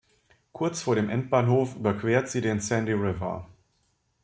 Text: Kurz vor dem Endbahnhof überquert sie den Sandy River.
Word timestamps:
Kurz 0.51 0.81
vor 0.81 0.95
dem 0.95 1.09
Endbahnhof 1.11 1.75
überquert 1.75 2.27
sie 2.27 2.41
den 2.41 2.59
Sandy 2.59 2.93
River. 2.93 3.47